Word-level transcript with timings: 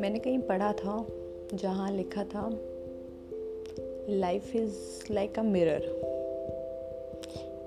मैंने 0.00 0.18
कहीं 0.18 0.38
पढ़ा 0.38 0.72
था, 0.72 1.06
जहाँ 1.54 1.92
लिखा 1.92 2.24
था 2.24 2.50
life 4.08 4.56
is 4.56 4.72
like 5.10 5.38
a 5.38 5.42
mirror 5.42 6.08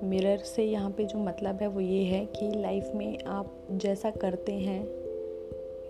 mirror 0.03 0.37
से 0.37 0.63
यहाँ 0.63 0.91
पे 0.91 1.05
जो 1.05 1.19
मतलब 1.19 1.55
है 1.55 1.67
वो 1.67 1.79
ये 1.79 2.03
है 2.03 2.25
कि 2.25 2.61
लाइफ 2.61 2.91
में 2.95 3.19
आप 3.19 3.67
जैसा 3.71 4.11
करते 4.11 4.51
हैं, 4.51 4.87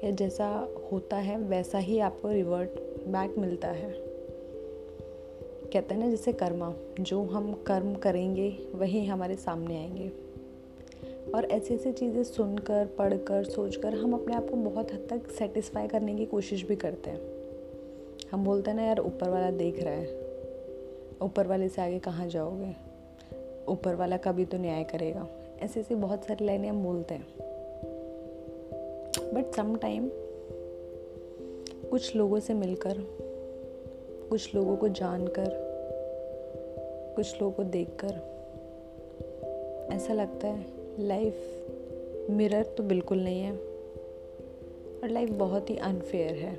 या 0.03 0.11
जैसा 0.11 0.67
होता 0.91 1.17
है, 1.17 1.37
वैसा 1.37 1.77
ही 1.77 1.99
आपको 1.99 2.29
रिवर्ट 2.29 2.69
बैक 3.07 3.35
मिलता 3.37 3.67
है। 3.67 3.91
कहते 5.73 5.93
हैं 5.95 5.97
ना 5.97 6.09
जैसे 6.09 6.33
कर्मा, 6.33 6.75
जो 6.99 7.23
हम 7.23 7.53
कर्म 7.53 7.95
करेंगे, 7.95 8.57
वही 8.75 9.05
हमारे 9.05 9.35
सामने 9.35 9.77
आएँगे। 9.77 10.30
और 11.35 11.45
ऐसी 11.45 11.73
ऐसी 11.73 11.91
चीज़ें 11.91 12.23
सुनकर, 12.23 12.85
पढ़कर, 12.85 13.43
सोचकर 13.43 13.93
हम 13.93 14.13
अपने 14.13 14.35
आप 14.35 14.49
को 14.49 14.55
बहुत 14.55 14.93
हद 14.93 15.07
तक 15.09 15.31
सेटिस्फाई 15.31 15.87
करने 15.87 16.15
की 16.15 16.25
कोशिश 16.25 16.65
भी 16.65 16.75
करते 16.75 17.09
हैं। 17.09 17.21
हम 18.31 18.45
बोलते 18.45 18.71
हैं 18.71 18.77
ना, 18.77 18.83
यार, 18.83 18.99
ऊपर 18.99 19.29
वाला 19.29 19.51
देख 19.51 19.83
रहा 19.83 19.93
है। 19.93 20.21
ऊपर 21.21 21.47
वाले 21.47 21.69
से 21.69 21.81
आगे 21.81 21.99
कहाँ 21.99 22.27
जाओगे? 22.27 22.75
ऊपर 23.67 23.95
वाला 23.95 24.17
कभी 24.17 24.45
तो 24.45 24.57
न्याय 24.57 24.83
करेगा। 24.83 25.27
ऐसे 25.61 25.79
ऐसी 25.79 25.95
बहुत 25.95 26.25
सारी 26.25 26.45
लाइनें 26.45 26.69
हम 26.69 26.83
बोलते 26.83 27.13
हैं। 27.13 27.27
बट 29.33 29.55
सम 29.55 29.75
टाइम 29.75 30.09
कुछ 31.91 32.15
लोगों 32.15 32.39
से 32.39 32.53
मिलकर, 32.53 32.97
कुछ 34.29 34.55
लोगों 34.55 34.77
को 34.77 34.87
जानकर, 34.87 35.71
कुछ 37.15 37.41
लोगों 37.41 37.51
को 37.51 37.63
देखकर 37.63 38.31
ऐसा 39.93 40.13
लगता 40.13 40.47
है 40.47 40.80
लाइफ 40.99 42.27
मिरर 42.29 42.63
तो 42.63 42.83
बिल्कुल 42.83 43.19
नहीं 43.19 43.41
है 43.41 43.51
और 45.01 45.09
लाइफ 45.09 45.29
बहुत 45.29 45.69
ही 45.69 45.77
अनफेयर 45.77 46.35
है। 46.35 46.57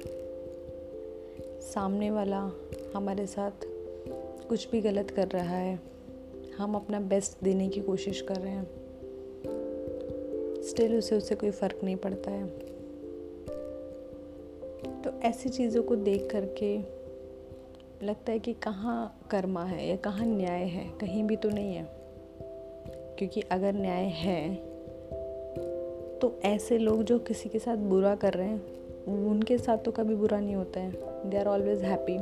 सामने 1.60 2.10
वाला 2.10 2.52
हमारे 2.94 3.26
साथ 3.26 3.50
कुछ 4.48 4.70
भी 4.70 4.80
गलत 4.80 5.10
कर 5.10 5.28
रहा 5.28 5.56
है, 5.56 5.80
हम 6.58 6.74
अपना 6.74 7.00
बेस्ट 7.00 7.44
देने 7.44 7.68
की 7.68 7.80
कोशिश 7.80 8.20
कर 8.20 8.36
रहे 8.36 8.52
हैं। 8.52 8.66
स्टिल 10.62 10.98
उसे 10.98 11.16
उससे 11.16 11.34
कोई 11.34 11.50
फ़र्क 11.50 11.80
नहीं 11.84 11.96
पड़ता 11.96 12.30
है। 12.30 12.46
तो 15.02 15.10
ऐसी 15.20 15.48
चीज़ों 15.48 15.82
को 15.82 15.96
देख 15.96 16.28
करके 16.32 16.78
लगता 18.06 18.32
है 18.32 18.38
कि 18.38 18.52
कहाँ 18.52 19.28
कर्मा 19.30 19.64
है 19.64 19.88
या 19.88 19.96
कहाँ 19.96 20.26
न्याय 20.26 20.64
है, 20.64 20.98
कहीं 20.98 21.24
भी 21.24 21.36
तो 21.36 21.48
नहीं 21.48 21.74
है। 21.74 22.01
क्योंकि 23.22 23.42
अगर 23.50 23.74
न्याय 23.74 24.04
है 24.04 24.54
तो 26.20 26.32
ऐसे 26.44 26.78
लोग 26.78 27.02
जो 27.02 27.18
किसी 27.18 27.48
के 27.48 27.58
साथ 27.58 27.76
बुरा 27.76 28.14
कर 28.14 28.34
रहे 28.34 28.46
हैं, 28.48 29.04
उनके 29.26 29.58
साथ 29.58 29.78
तो 29.78 29.90
कभी 29.90 30.14
बुरा 30.14 30.40
नहीं 30.40 30.54
होता 30.54 30.80
है। 30.80 31.30
दे 31.30 31.36
आर 31.36 31.46
ऑलवेज 31.46 31.82
हैप्पी 31.82 32.16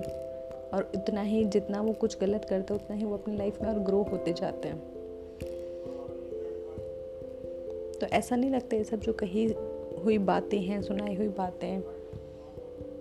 और 0.77 0.91
इतना 0.95 1.23
ही 1.23 1.45
जितना 1.45 1.81
वो 1.81 1.93
कुछ 1.93 2.19
गलत 2.21 2.45
करते 2.45 2.75
हैं, 2.75 2.81
उतना 2.81 2.97
ही 2.97 3.05
वो 3.05 3.15
अपनी 3.15 3.37
लाइफ 3.37 3.63
में 3.63 3.69
और 3.69 3.79
ग्रो 3.79 4.03
होते 4.03 4.33
जाते 4.33 4.69
हैं। 4.69 4.79
तो 8.01 8.07
ऐसा 8.07 8.37
नहीं 8.37 8.51
लगता 8.51 8.77
ये 8.77 8.85
सब 8.85 9.01
जो 9.01 9.13
कही 9.13 9.47
हुई 10.05 10.19
बातें 10.19 10.61
हैं, 10.61 10.83
सुनाई 10.83 11.15
हुई 11.15 11.29
बातें, 11.29 11.77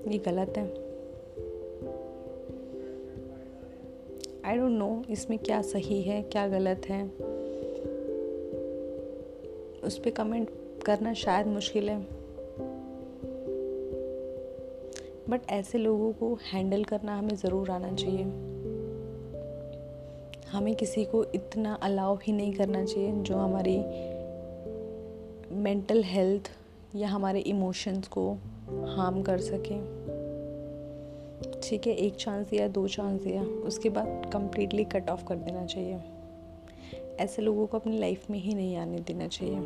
ये 0.07 0.17
गलत 0.17 0.57
है। 0.57 0.67
आई 4.45 4.57
डोंट 4.57 4.71
नो 4.71 5.03
इसमें 5.09 5.39
क्या 5.39 5.61
सही 5.61 6.01
है, 6.01 6.21
क्या 6.21 6.47
गलत 6.47 6.89
है। 6.89 7.28
उस 9.83 9.97
पर 9.97 10.09
कमेंट 10.09 10.49
करना 10.85 11.13
शायद 11.13 11.47
मुश्किल 11.47 11.89
है। 11.89 11.99
बट 15.29 15.41
ऐसे 15.49 15.77
लोगों 15.77 16.11
को 16.11 16.39
हैंडल 16.53 16.83
करना 16.83 17.17
हमें 17.17 17.35
ज़रूर 17.35 17.69
आना 17.69 17.91
चाहिए। 17.93 18.23
हमें 20.51 20.75
किसी 20.75 21.05
को 21.05 21.23
इतना 21.23 21.73
अलाउ 21.73 22.15
ही 22.15 22.33
नहीं 22.33 22.53
करना 22.53 22.85
चाहिए 22.85 23.11
जो 23.11 23.35
हमारी 23.35 23.77
मेंटल 25.55 26.03
हेल्थ 26.03 26.49
या 26.95 27.07
हमारे 27.07 27.39
इमोशंस 27.39 28.07
को 28.07 28.31
हार्म 28.85 29.21
कर 29.21 29.37
सके। 29.37 29.99
ठीक 31.61 31.87
है, 31.87 31.93
एक 31.93 32.15
चांस 32.15 32.49
दिया, 32.49 32.67
दो 32.67 32.87
चांस 32.87 33.21
दिया, 33.21 33.43
उसके 33.43 33.89
बाद 33.89 34.29
कम्प्लीटली 34.33 34.83
कट 34.83 35.09
ऑफ़ 35.09 35.25
कर 35.25 35.35
देना 35.35 35.65
चाहिए। 35.65 35.99
ऐसे 37.19 37.41
लोगों 37.41 37.65
को 37.67 37.77
अपनी 37.77 37.99
लाइफ 37.99 38.29
में 38.29 38.39
ही 38.39 38.53
नहीं 38.53 38.75
आने 38.77 38.99
देना 38.99 39.27
चाहिए। 39.27 39.59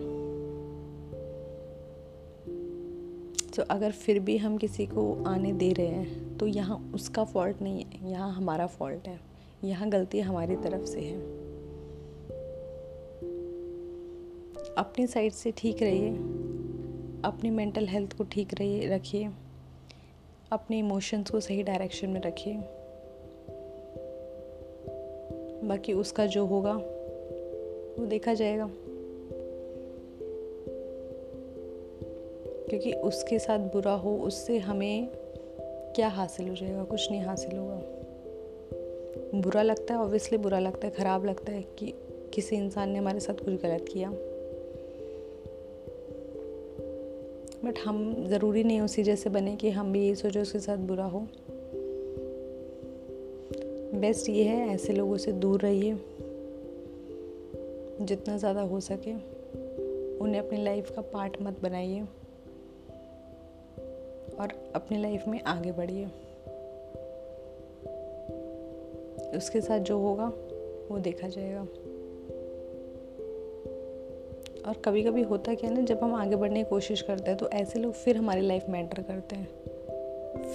तो 3.55 3.63
अगर 3.69 3.91
फिर 3.91 4.19
भी 4.19 4.37
हम 4.37 4.57
किसी 4.57 4.85
को 4.85 5.23
आने 5.27 5.51
दे 5.53 5.71
रहे 5.73 5.87
हैं 5.87 6.37
तो 6.37 6.47
यहाँ 6.47 6.77
उसका 6.95 7.23
फॉल्ट 7.23 7.61
नहीं 7.61 7.83
है, 7.83 8.11
यहाँ 8.11 8.31
हमारा 8.33 8.67
फॉल्ट 8.67 9.07
है, 9.07 9.19
यहाँ 9.63 9.89
गलती 9.89 10.19
हमारी 10.19 10.55
तरफ़ 10.55 10.85
से 10.85 11.01
है। 11.01 11.17
अपनी 14.77 15.05
साइड 15.07 15.31
से 15.31 15.51
ठीक 15.51 15.83
रहिए, 15.83 16.09
अपनी 17.25 17.49
मेंटल 17.49 17.87
हेल्थ 17.87 18.17
को 18.17 18.23
ठीक 18.23 18.53
रहिए, 18.53 18.87
रखिए, 18.87 19.29
अपने 20.51 20.79
इमोशंस 20.79 21.29
को 21.29 21.39
सही 21.39 21.63
डायरेक्शन 21.63 22.09
में 22.09 22.21
रखिए। 22.21 22.53
बाकी 25.67 25.93
उसका 25.93 26.25
जो 26.25 26.45
होगा 26.45 26.73
वो 27.99 28.05
देखा 28.05 28.33
जाएगा। 28.33 28.69
क्योंकि 32.69 32.93
उसके 32.93 33.39
साथ 33.39 33.59
बुरा 33.59 33.91
हो, 33.91 34.17
उससे 34.17 34.57
हमें 34.57 35.07
क्या 35.95 36.07
हासिल 36.07 36.49
हो 36.49 36.55
जाएगा? 36.55 36.83
कुछ 36.83 37.11
नहीं 37.11 37.21
हासिल 37.21 37.57
होगा। 37.57 37.81
बुरा 39.35 39.61
लगता 39.61 39.93
है 39.93 39.99
ऑब्वियसली 39.99 40.37
बुरा 40.37 40.59
लगता 40.59 40.87
है, 40.87 40.93
ख़राब 40.93 41.25
लगता 41.25 41.51
है 41.51 41.61
कि 41.61 41.93
किसी 42.33 42.55
इंसान 42.55 42.89
ने 42.89 42.99
हमारे 42.99 43.19
साथ 43.19 43.33
कुछ 43.33 43.53
गलत 43.53 43.85
किया। 43.93 44.11
बट 47.65 47.79
हम 47.85 48.27
ज़रूरी 48.27 48.63
नहीं 48.63 48.81
उसी 48.81 49.03
जैसे 49.03 49.29
बने 49.29 49.55
कि 49.55 49.69
हम 49.69 49.93
भी 49.93 50.05
यही 50.05 50.15
सोचो 50.15 50.41
उसके 50.41 50.59
साथ 50.59 50.77
बुरा 50.77 51.05
हो। 51.05 51.27
बेस्ट 53.99 54.29
ये 54.29 54.43
है, 54.43 54.69
ऐसे 54.69 54.93
लोगों 54.93 55.17
से 55.17 55.31
दूर 55.31 55.61
रहिए। 55.61 55.95
जितना 58.01 58.37
ज़्यादा 58.37 58.61
हो 58.61 58.79
सके, 58.79 59.13
उन्हें 60.19 60.39
अपनी 60.39 60.63
लाइफ 60.63 60.91
का 60.95 61.01
पार्ट 61.01 61.41
मत 61.41 61.61
बनाइए 61.61 62.01
और 64.39 64.71
अपनी 64.75 65.01
लाइफ 65.01 65.27
में 65.27 65.41
आगे 65.41 65.71
बढ़िए। 65.71 66.05
उसके 69.37 69.61
साथ 69.61 69.79
जो 69.79 69.97
होगा, 69.99 70.25
वो 70.91 70.99
देखा 70.99 71.27
जाएगा। 71.27 71.61
और 74.67 74.81
कभी 74.85 75.03
कभी 75.03 75.21
होता 75.21 75.53
क्या 75.53 75.69
है 75.69 75.75
ना, 75.75 75.81
जब 75.81 76.03
हम 76.03 76.13
आगे 76.15 76.35
बढ़ने 76.35 76.63
की 76.63 76.69
कोशिश 76.69 77.01
करते 77.01 77.31
हैं 77.31 77.37
तो 77.37 77.49
ऐसे 77.49 77.79
लोग 77.79 77.93
फिर 77.93 78.17
हमारी 78.17 78.41
लाइफ 78.41 78.65
मैटर 78.69 79.01
करते 79.01 79.35
हैं। 79.35 79.47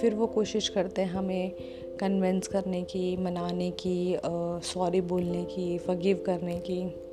फिर 0.00 0.14
वो 0.14 0.26
कोशिश 0.26 0.68
करते 0.68 1.02
हैं 1.02 1.10
हमें 1.10 1.52
कन्वेंस 2.00 2.48
करने 2.48 2.82
की, 2.82 3.16
मनाने 3.16 3.70
की 3.70 4.16
सॉरी 4.64 5.00
बोलने 5.00 5.44
की 5.44 5.78
फगिव 5.78 6.22
करने 6.26 6.58
की। 6.60 7.07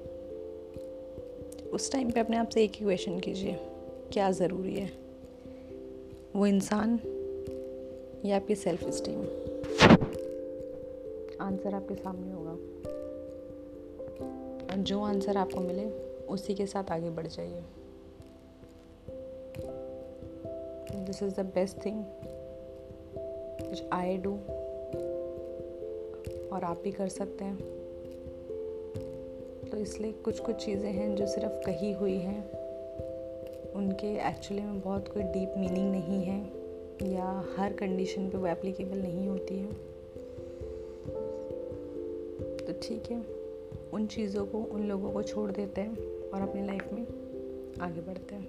उस 1.75 1.91
टाइम 1.91 2.11
पे 2.11 2.19
अपने 2.19 2.37
आप 2.37 2.49
से 2.49 2.63
एक 2.63 2.71
ही 2.71 2.85
क्वेश्चन 2.85 3.19
कीजिए, 3.19 3.55
क्या 4.13 4.31
ज़रूरी 4.31 4.75
है? 4.75 4.91
वो 6.35 6.45
इंसान 6.45 6.99
या 8.25 8.35
आपकी 8.35 8.55
सेल्फ 8.55 8.89
स्टीम 8.89 9.21
आंसर 11.41 11.75
आपके 11.75 11.95
सामने 11.95 12.31
होगा। 12.31 12.51
और 14.65 14.77
जो 14.77 15.03
आंसर 15.03 15.37
आपको 15.37 15.59
मिले, 15.59 15.85
उसी 16.25 16.55
के 16.55 16.65
साथ 16.65 16.91
आगे 16.91 17.09
बढ़ 17.09 17.27
जाइए। 17.27 17.63
This 21.05 21.23
is 21.23 21.33
the 21.33 21.39
best 21.39 21.85
thing 21.85 22.05
I 23.93 24.17
do 24.17 24.33
और 26.55 26.61
आप 26.63 26.81
भी 26.83 26.91
कर 26.91 27.07
सकते 27.07 27.45
हैं। 27.45 27.84
तो 29.71 29.77
इसलिए 29.77 30.11
कुछ 30.11 30.39
कुछ 30.39 30.65
चीज़ें 30.65 30.91
हैं 30.91 31.15
जो 31.15 31.27
सिर्फ़ 31.27 31.65
कही 31.65 31.91
हुई 31.91 32.17
हैं। 32.17 32.51
उनके 33.71 34.07
एक्चुअली 34.07 34.63
में 34.63 34.81
बहुत 34.81 35.07
कोई 35.07 35.23
डीप 35.23 35.53
मीनिंग 35.57 35.91
नहीं 35.91 36.23
है 36.23 36.39
या 37.13 37.45
हर 37.57 37.73
कंडीशन 37.73 38.29
पे 38.29 38.37
वो 38.37 38.47
एप्लीकेबल 38.47 38.97
नहीं 38.97 39.27
होती 39.27 39.59
है। 39.59 39.73
तो 42.57 42.73
ठीक 42.81 43.11
है, 43.11 43.25
उन 43.93 44.07
चीज़ों 44.07 44.45
को, 44.45 44.57
उन 44.57 44.83
लोगों 44.83 45.11
को 45.11 45.23
छोड़ 45.23 45.51
देते 45.51 45.81
हैं 45.81 45.97
और 46.29 46.41
अपनी 46.41 46.67
लाइफ 46.67 46.93
में 46.93 47.07
आगे 47.81 48.01
बढ़ते 48.01 48.35
हैं। 48.35 48.47